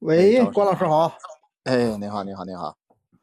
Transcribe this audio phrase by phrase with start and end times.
[0.00, 1.12] 喂，关老师好。
[1.64, 2.78] 哎，您好，您好，您好。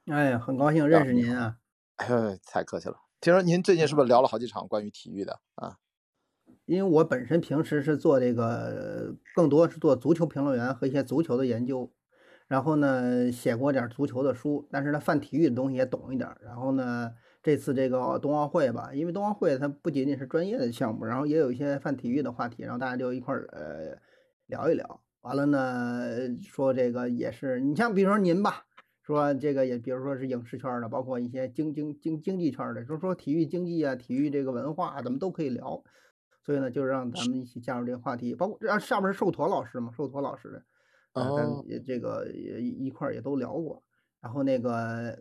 [0.08, 1.56] 哎，很高兴认识您啊。
[1.96, 2.96] 哎呦，太客气了。
[3.22, 5.78] 听说您最近是不是聊了好几场关于体育的啊？
[6.66, 11.90] 因为我本身平时是做这个，更多是做足球评论员和一些足球的研究，
[12.48, 16.30] 然后呢写过点足球的书，但是呢泛体育的东西也懂一点。
[16.42, 23.98] 然后呢这次这个冬奥会吧，因为冬奥会它不仅仅是专业的项目，然后也有一些泛体育的话题，然后大家就一块儿呃
[24.48, 25.05] 聊一聊。
[25.26, 28.68] 完了呢说这个也是，你像比如说您吧，
[29.02, 35.84] 说这个也比如说是影视圈的，包括一些经经经经济圈的，就是说体育经济啊、体育这个文化，咱们都可以聊。
[36.44, 40.64] 所以呢，就让咱们一起加入这个话题，包括让上面是寿陀老师嘛，寿陀老师的，
[41.14, 43.82] 呃，也这个也一块儿也都聊过。
[44.22, 45.18] 然后那个，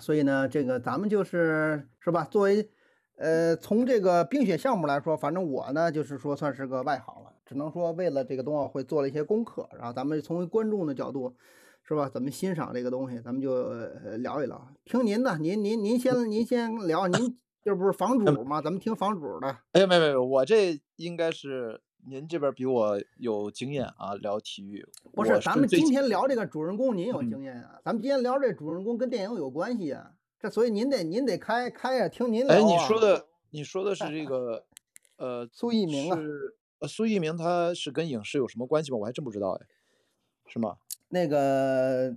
[0.00, 2.24] 所以呢，这个咱们就是是吧？
[2.24, 2.70] 作为
[3.16, 9.66] 呃，从这个冰雪项目来说，反正我呢就是说算是个外行了，只能说为了这个冬奥会做了一些功课。
[9.72, 11.34] 然后咱们从观众的角度，
[11.82, 12.06] 是吧？
[12.10, 13.72] 怎么欣赏这个东西，咱们就
[14.18, 14.68] 聊一聊。
[14.84, 17.38] 听您的，您您您先您先聊您。
[17.64, 18.60] 这不是房主吗？
[18.60, 19.48] 咱们听房主的。
[19.72, 24.86] 哎，没没没，我这应该是您这边比我有经验啊，聊体育。
[25.12, 27.78] 不是，咱们今天聊这个主人公，您有经验啊。
[27.84, 32.54] 咱们今天聊这主人公跟电影有关系啊，这所以您得您得开开呀，听您聊。
[32.54, 34.64] 哎，你说的你说的是这个，
[35.18, 36.56] 呃，苏翊鸣啊，是
[36.86, 38.98] 苏一鸣，他是跟影视有什么关系吗？
[38.98, 39.66] 我还真不知道哎，
[40.46, 40.76] 是吗？
[41.08, 42.16] 那个。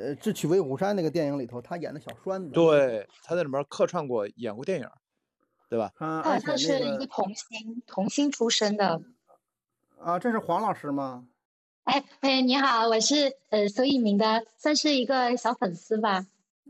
[0.00, 4.88] 呃，《智取威虎山》那个电影里头，他演的小栓子，对，他在里面客串过，演过电影，
[5.68, 5.90] 对吧？
[5.96, 9.02] 他他是一个童星，童星出身的。
[9.98, 11.26] 啊，这是黄老师吗？
[11.82, 16.28] 哎哎，你好，我是呃苏一鸣的，算是一个小粉丝吧。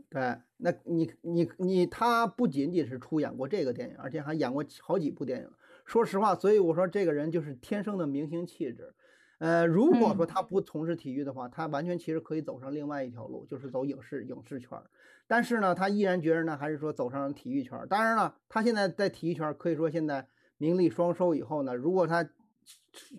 [0.09, 5.51] 对，那你你你，他不仅仅是出演过这个电影，而且还演过好几部电影。
[5.89, 8.93] 说实话，所以我说这个人就是天生的明星气质。
[9.39, 14.83] 呃，如果说他不从事体育的话，他完全其实可以走上另外一条路，就是走影视影视圈儿。
[15.25, 17.87] 但是呢，他依然觉着呢，还是说走上体育圈儿。
[17.87, 20.27] 当然了，他现在在体育圈儿可以说现在
[20.59, 21.33] 名利双收。
[21.33, 22.29] 以后呢，如果他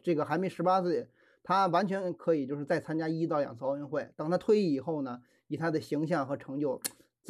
[0.05, 1.09] 这个还没十八岁，
[1.43, 4.09] 他完全可以就是再参加一到两次奥运会。
[4.15, 6.81] 等他退役以后呢，以他的形象和成就，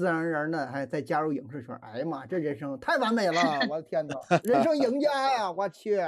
[0.01, 1.81] 自然而然的还再加入影视圈儿。
[1.83, 3.41] 哎呀妈，这人生太完美了！
[3.69, 5.53] 我的天哪， 人生赢家呀！
[5.53, 6.01] 我去。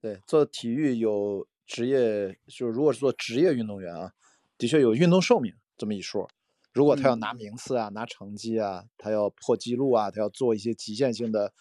[0.00, 1.46] 对，做体育有。
[1.66, 4.12] 职业就是，如果是做职业运动员啊，
[4.58, 6.28] 的确有运动寿命这么一说。
[6.74, 11.54] 如果他要拿名次啊，拿成绩啊，他要破纪录啊，他要做一些极限性的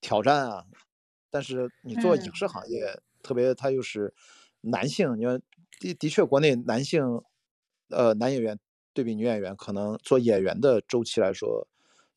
[0.00, 0.64] 挑战啊。
[1.30, 4.12] 但是你做影视行业，特别他又是
[4.62, 5.40] 男性，你看
[5.78, 7.22] 的的确国内男性，
[7.90, 8.58] 呃，男演员
[8.96, 11.68] 对比女演员，可能做演员的周期来说。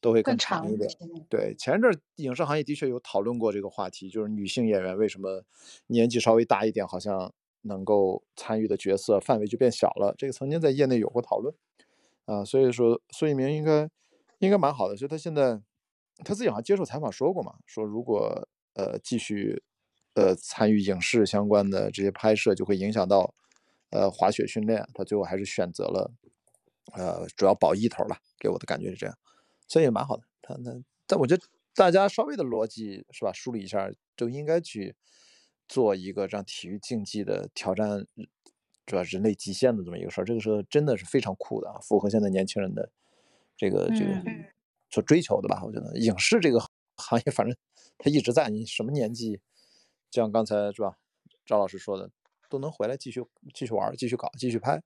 [0.02, 0.90] 都会更长一点。
[1.28, 5.44] 对，前一阵影视行业的确有讨论过这个话题，就是女性演员为什么
[5.88, 10.16] 年纪稍微大一点，好像能够参与的角色范围就变小了。
[10.18, 11.54] 这个曾经在业内有过讨论
[12.24, 13.90] 啊，所以说孙一鸣应该
[14.38, 14.96] 应该蛮好的。
[14.96, 15.60] 所以他现在
[16.24, 19.62] 他自己好像接受采访说过嘛，说如果呃继续
[20.14, 23.34] 呃参与影视相关的这些拍摄，就会影响到
[23.90, 24.88] 呃滑雪训练。
[24.94, 26.14] 他最后还是选择了
[26.94, 29.18] 呃主要保一头了，给我的感觉是这样。
[29.68, 30.72] 所以也蛮好的，他那，
[31.06, 31.44] 但我觉得
[31.76, 34.96] 大家稍微的逻辑是吧，梳理一下，就应该去
[35.68, 38.06] 做一个让体育竞技的挑战，
[38.86, 40.26] 主要人类极限的这么一个事儿。
[40.26, 42.92] 这个是真的是非常酷的啊，符合现在年轻人的
[43.56, 44.24] 这个这个
[44.90, 45.62] 所追求的吧？
[45.64, 46.60] 我觉得影视这个
[46.96, 47.56] 行业，反正
[48.00, 49.40] 它一直在，你什么年纪，
[50.10, 50.98] 就像刚才是吧，
[51.46, 52.10] 赵老师说的，
[52.50, 53.24] 都能回来继续
[53.54, 54.82] 继续玩，继续搞，继续拍。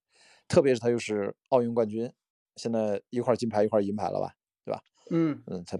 [0.47, 2.11] 特别是他又是奥运冠军，
[2.55, 4.33] 现在一块金牌一块银牌了吧？
[4.65, 4.83] 对吧？
[5.11, 5.79] 嗯嗯，他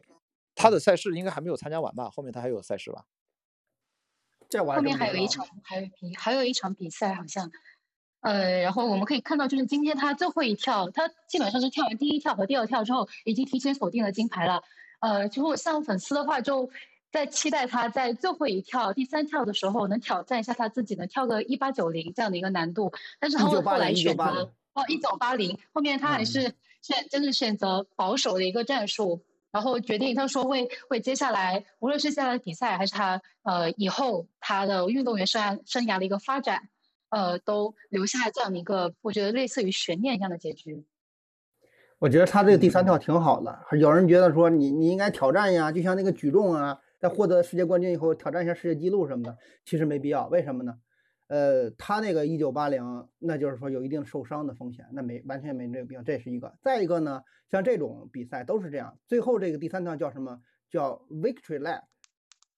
[0.56, 2.10] 他的赛事应该还没有参加完吧？
[2.10, 3.06] 后面他还有赛事吧？
[4.50, 7.50] 这后面还有一场，还有比还有一场比赛，好像
[8.22, 14.64] 呃，然后我们可以看到，就是今天他最后一跳，他基本上是跳完第一跳和第二跳之后，已经提前锁定了金牌了。
[15.00, 16.70] 呃，如果像粉丝的话，就
[17.12, 22.94] 在期待他在最后一跳第三跳的时候，能挑战一下他自己，能跳个一八九零这样的一个难度。
[23.20, 26.54] 但是他后来选择哦一九八零，后面他还是。
[26.84, 29.22] 选真的选择保守的一个战术，
[29.52, 36.68] 然后决定他说为为接下来无论是下来比赛还是他呃以后他的运动员生涯生涯的一个发展，
[37.08, 40.86] 呃都留下这样的一个我觉得类似于悬念一样的结局。
[42.00, 50.74] 我觉得他这个第三跳挺好的，有人觉得说你你应该挑战呀，就像那个举重啊，在获得世界冠军以后挑战一下世界纪录什么的，其实没必要，为什么呢？
[51.28, 56.04] 呃，他那个一九八零，那就是说有一定受伤的风险，那没完全没这个病。
[56.04, 56.54] 这是一个。
[56.62, 60.42] 再一个呢，像这种比赛都是这样，最后这个第三跳叫什么？
[60.70, 61.84] 叫 victory lap，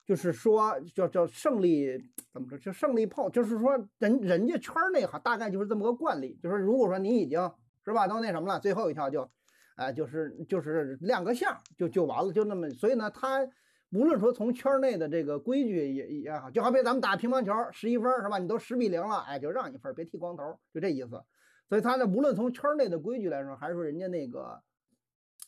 [0.06, 2.02] 就是说叫叫胜利
[2.32, 2.58] 怎么说？
[2.58, 7.52] 就胜利炮，就是说人人家圈内哈，大概就是这么个惯例，就是如果说你已经
[7.84, 9.30] 是吧，都那什么了，最后一跳就，
[9.76, 13.46] 哎，就是就是亮个相就就完了，就那么，所以呢，他
[13.96, 18.38] 无论说从圈内的这个规矩也也好，就好比咱们打乒乓球十一分是吧？
[18.38, 21.24] 你都十比零了，哎，就让一分，别剃光头，就这意思。
[21.70, 24.62] 所以他呢，无论从圈内的规矩来说，还是说人家那个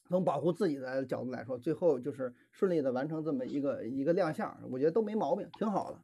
[0.07, 5.99] 从保护自己的角度来说，最后就是顺利的完成这么一个一个亮相，我觉得都没毛病，挺好的。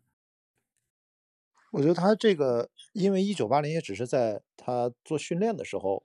[1.71, 6.03] 我觉得他这个，因为一九八零也只是在他做训练的时候，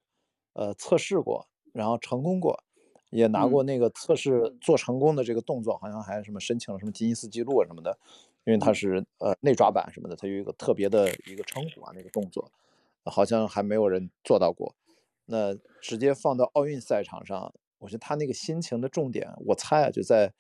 [0.54, 2.64] 呃，测试过，然后成功过，
[3.10, 7.98] 也拿过那个测试做成功的这个动作，好像还什么申请了什么吉尼斯纪录啊什么的，
[8.44, 12.50] 因为他是呃内抓板什么的，他有一个特别的一个称呼啊，那个动作。
[13.04, 14.74] 好像还没有人做到过，
[15.24, 20.30] 那直接放到奥运赛场上，我觉得他那个心情的重点，我猜啊，就在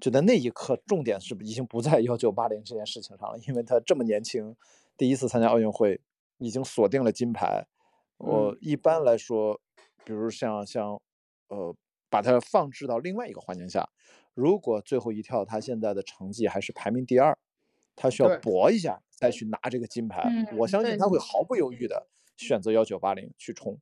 [0.00, 4.56] 就在那一刻，重点是不已经不在幺九八零这件事情上了，因为他这么年轻，
[4.96, 6.00] 第一次参加奥运会，
[6.38, 7.66] 已经锁定了金牌。
[8.16, 9.60] 我一般来说，
[10.02, 10.98] 比如像像
[11.48, 11.74] 呃，
[12.08, 13.88] 把它放置到另外一个环境下，
[14.34, 17.36] 如果最后一跳他现在的成绩还是排名第二，
[17.96, 19.02] 他需要搏一下。
[19.10, 22.06] 再去拿这个金牌，我相信他会毫不犹豫的
[22.36, 23.76] 选择幺九八零去冲。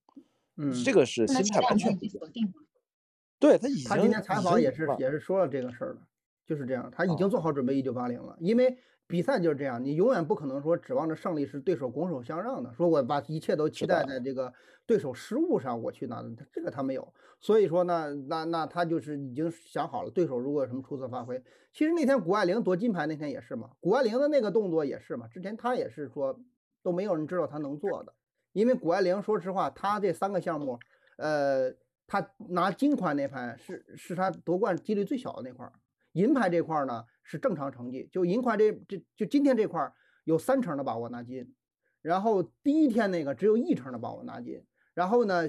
[0.57, 2.55] 嗯，这个是心态完全不定。
[3.39, 6.09] 对他已经，他今天采访也是也是说了这个事儿了，
[6.47, 8.79] 就是这样，他已经做好准备一九八零了，因为。
[9.09, 12.73] 比赛就是这样，你永远不可能说指望着胜利是对手拱手相让的。
[12.75, 14.53] 说我把一切都期待在这个
[14.85, 17.15] 对手失误上，我去拿的，这个他没有。
[17.41, 21.41] 所以说呢，那那他就是已经想好了，对手如果有什么出色发挥，
[21.73, 26.41] 其实那天谷爱凌夺金牌那天也是嘛，谷爱凌的那个动作也是嘛，之前他也是说
[26.83, 28.13] 都没有人知道他能做的，
[28.53, 30.81] 因为谷爱凌说实话，他这三个项目，
[31.19, 31.73] 呃，
[32.09, 35.73] 他拿金牌那盘是是他夺冠几率最小的那块儿。
[36.17, 39.93] 银牌这块呢是正常成绩，就银块这这就今天这块
[40.25, 41.55] 有三成的把握拿金，
[42.01, 44.65] 然后第一天那个只有一成的把握拿金，
[44.95, 45.47] 然后呢，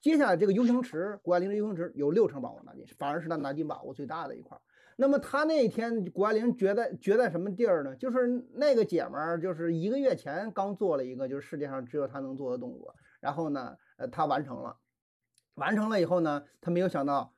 [0.00, 4.58] 接下来这个 U 型池谷爱凌的 U 型池有六成把握拿金，反而是他拿金把握最大的一块。
[4.96, 7.94] 那么他那一天谷爱凌觉得觉在什么地儿呢？
[7.96, 14.78] 就是那个姐们儿就是一个月前刚做了一个就是世界上只有她能做的动作，然后呢，呃，她完成了，
[15.54, 17.34] 完成了以后呢，她没有想到。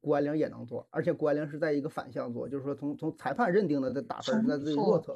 [0.00, 5.14] 谷爱凌也能做，而且谷爱凌是在一个反向做，就是说从从裁判认定的这打分是在自己弱侧，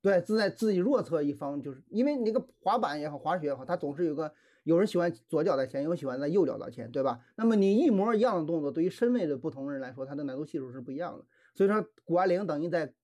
[0.00, 7.20] 对，自在自己弱侧一方，就是因为那个滑板也好，滑雪也好，它总是有个有人喜欢左脚在前，有人喜欢在右脚在前，对吧？
[7.36, 11.24] 那么你一模一样的动作，对于身位的不同人来说，它的难度系数是不一样的。
[11.54, 12.94] 所以说谷爱凌等于在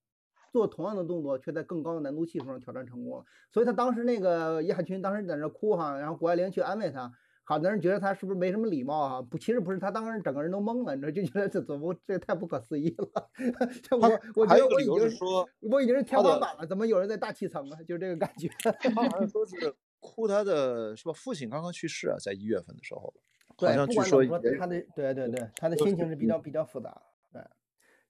[0.52, 3.24] 做同样的动作，却在更高的难度系数上挑战成功了。
[3.52, 7.12] 所以他当时那个亚群当时在那哭哈，然后谷爱凌去安慰他。
[7.46, 9.20] 好多人觉得他是不是没什么礼貌啊？
[9.20, 13.30] 不，其实不是，他当时整个人都懵了，你知道，就觉得这怎么这太不可思议了。
[14.00, 17.78] 我我觉得我已经说，我已经是天花板了，怎么有人在大气层啊？
[17.86, 18.48] 就这个感觉。
[18.80, 21.12] 他好像说是哭他的是吧？
[21.12, 23.12] 父亲刚刚去世啊，在一月份的时候。
[23.58, 26.98] 对，不管怎么说，他的对对对，他的心情是比较比较复杂。
[27.30, 27.42] 对，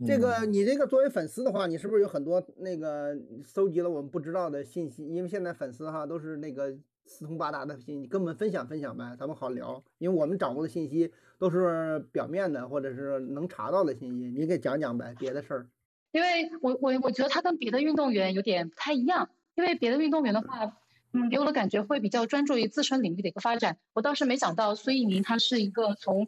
[0.07, 5.05] 这个你这个作为粉丝的话，你是不是有很多那个搜集了我们不知道的信息？
[5.09, 6.79] 因为现在粉丝哈都是那个。
[7.07, 9.83] 四通八达的信息，跟我们分享分享呗，咱们好聊。
[9.99, 15.67] 因为我们掌握的信息都是表面的，或者是能查到的信息，你给讲讲呗，别的事儿。
[16.13, 20.77] 因为我我我觉得他跟别的运动员有点不太一样，因为别的运动员的话，
[21.13, 23.77] 嗯，给我的感觉会比较专注于自身领域的一个发展。
[23.93, 26.27] 我倒是没想到孙一鸣他是一个从，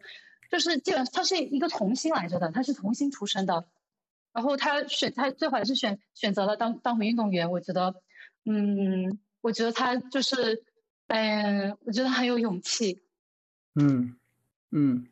[0.50, 3.64] 就是基本他是一个童星来着的，他是童星出身的，
[4.32, 7.50] 然后他选他最后还是选选择了当当回运动员。
[7.50, 7.94] 我觉得，
[8.44, 9.18] 嗯。
[9.46, 10.64] 我觉得他就是，
[11.06, 13.00] 嗯，我觉得很有勇气。
[13.76, 14.16] 嗯
[14.72, 15.06] 嗯，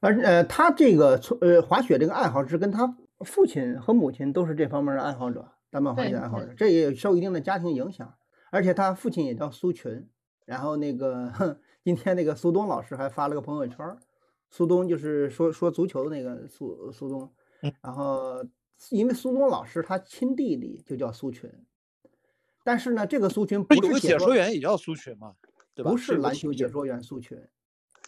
[0.00, 8.14] 而呃，他这个从呃滑雪这个爱好是跟他父亲和母亲都是这方面的爱好者，单板滑雪爱好者，这也受一定的家庭影响。
[8.50, 10.08] 而且他父亲也叫苏群，
[10.46, 13.94] 然后那个 今天那个苏东老师还发了个朋友圈，
[14.48, 17.30] 苏东就是说说足球的那个苏苏东，
[17.82, 18.42] 然后
[18.88, 21.52] 因为苏东老师他亲弟弟就叫苏群。
[22.66, 25.34] 但是呢，这个苏群不是解说员也叫苏群嘛？
[25.72, 25.92] 对吧？
[25.92, 27.38] 不是篮球解说员苏群，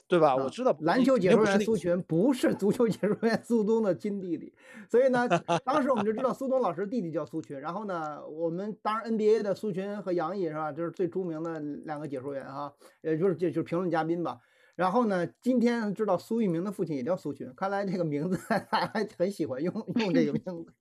[0.09, 0.35] 对吧？
[0.35, 4.53] 我知道篮球解说员苏群不是足球解说员苏东的亲弟弟，
[4.91, 5.29] 所以呢，
[5.65, 7.61] 当时我们就知道苏东老师弟弟叫苏群。
[7.61, 10.73] 然后呢，我们当然 NBA 的苏群和杨毅是吧？
[10.73, 14.39] 就是最著名的两个解说员哈，也就是就就评论嘉宾吧。
[14.75, 20.73] 然后呢，今天知道苏玉明的父亲也叫苏群，看来这个名字 还还很喜欢用用这个名字。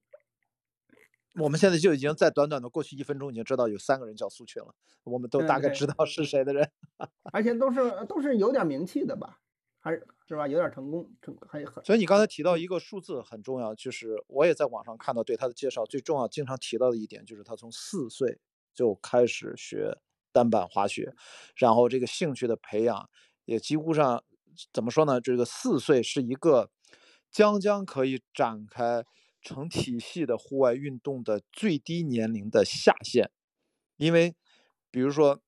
[1.40, 4.74] 我们现在就已经在短短的过去一分钟，已经知道有三个人叫苏群了。
[5.04, 6.70] 我们都大概知道是谁的人，
[7.32, 9.40] 而且都是都是有点名气的吧？
[9.80, 10.48] 还是是吧？
[10.48, 11.84] 有点成功，成还很。
[11.86, 18.40] 所以你刚才提到一个数字很重要，就是我也在网上看到对他的介绍，最重要经常提到的一点就是他从四岁
[18.74, 19.98] 就开始学
[20.34, 21.14] 单板滑雪，
[21.56, 23.10] 然后这个兴趣的培养
[23.46, 24.22] 也几乎上
[24.74, 25.22] 怎么说呢？
[25.22, 26.70] 这个四岁是一个
[27.32, 29.06] 将将可以展开
[29.48, 33.32] 成体系的户外运动的最低年龄的下限，
[33.98, 34.36] 因为
[34.92, 35.42] 比如说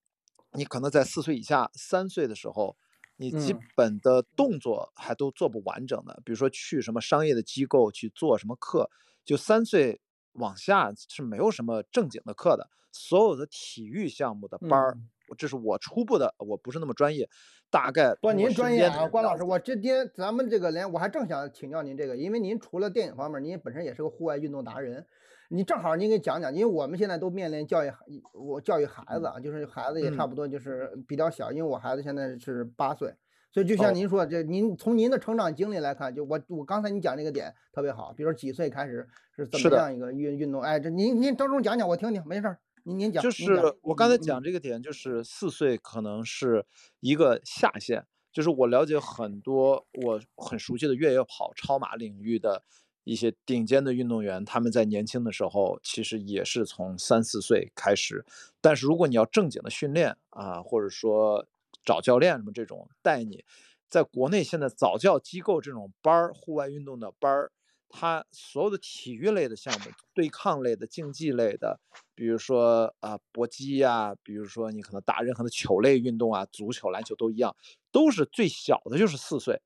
[0.53, 2.77] 你可能在四岁以下、三岁的时候。
[3.21, 3.69] 你基嗯。
[3.75, 8.89] 本的动作还都做不完整的，比如说去什么商业的机构去做什么课，
[9.25, 9.99] 就三岁
[10.31, 15.09] 往下是没有什么正经的课的，所有的体育项目的班儿，嗯。
[15.37, 17.29] 这是我初步的，我不是那么专业，
[17.71, 25.05] 大概不，您专业啊，关老师，我这今天咱们这个连我还正想请教您这个，因为您除了电影方面，您本身也是个户外运动达人，
[25.49, 27.97] 你正好您给讲讲，因为我们现在都面临教育孩，
[28.33, 30.29] 我教育孩子啊，就是孩子也差嗯。
[30.29, 33.13] 不多就是比较小，因为我孩子现在是八岁，
[33.51, 33.91] 所以就像哦。
[33.91, 42.57] 您说，这您从您的成长经历来看，就我我刚才你讲这个点特别好，比如说几岁开始是怎么样一个运运动，哎，这您您当中讲讲我听听，没事儿，
[42.89, 46.65] 您您讲，就是我刚才嗯讲这个点，就是四岁可能是
[47.01, 52.63] 一个下限，就是我了解很多我很熟悉的越野跑、超马领域的
[53.03, 58.25] 一些顶尖的运动员，他们在年轻的时候其实也是从三四岁开始，
[58.59, 61.47] 但是如果你要正经的训练啊，或者说
[61.85, 63.45] 找教练什么这种带你，
[63.87, 67.51] 在国内现在早教机构这种班儿，户外运动的班儿。
[67.89, 71.79] 它所有的体育类的项目、对抗类的、竞技类的，
[72.13, 77.55] 比如说啊、搏击呀、比如说你可能打任何的球类运动啊，足球、篮球都一样，
[77.91, 79.59] 都是最小的就是四岁，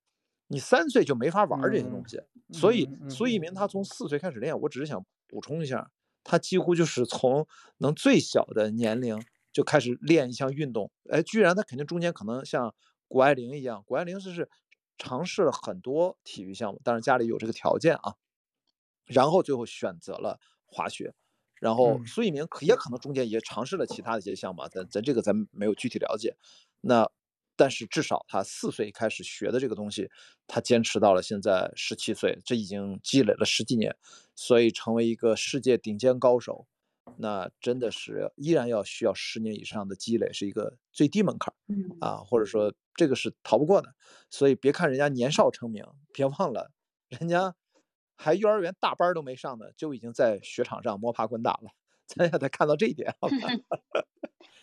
[0.48, 2.22] 你三岁就没法玩儿这些东嗯西。
[2.58, 5.92] 所以苏翊鸣他从四岁开始练，我只是想补充一下，
[6.24, 7.46] 他几乎就是从
[7.80, 12.74] 能最小的年龄就开始练一项运动，哎，居然他肯定中间可能像
[13.08, 14.50] 谷爱凌一样，谷爱凌是是
[14.98, 18.16] 尝试了很多体育项目，但是家里有这个条件啊，
[19.06, 21.14] 然后最后选择了滑雪。
[21.60, 26.36] 然后嗯苏翊鸣可也可能中间也尝试了其他的一些项目啊，咱咱这个咱没有具体了解。
[26.82, 27.10] 那
[27.56, 30.10] 但是至少他四岁开始学的这个东西，
[30.46, 33.96] 他坚持到了现在十七岁，这已经积累了十几年，
[34.36, 36.68] 所以成为一个世界顶尖高手，
[37.18, 41.54] 那真的是依然要需要十年以上的积累，是一个最低门槛
[42.02, 43.94] 啊，或者说这个是逃不过的。
[44.30, 46.72] 所以别看人家年少成名，别忘了
[47.10, 47.56] 人家
[48.16, 51.72] 还幼儿园大班儿都没上呢，就已经在雪场上摸爬滚打了。
[52.06, 53.36] 咱也得看到这一点，好吧？